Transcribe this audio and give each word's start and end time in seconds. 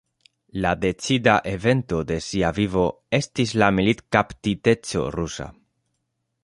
La 0.63 0.69
decida 0.85 1.35
evento 1.51 1.99
de 2.13 2.17
sia 2.29 2.51
vivo 2.61 2.87
estis 3.19 3.55
la 3.65 3.69
militkaptiteco 3.81 5.07
rusa. 5.19 5.53